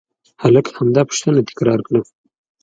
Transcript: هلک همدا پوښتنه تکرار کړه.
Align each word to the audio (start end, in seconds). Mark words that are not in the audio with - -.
هلک 0.41 0.65
همدا 0.77 1.01
پوښتنه 1.09 1.39
تکرار 1.49 1.79
کړه. 1.87 2.01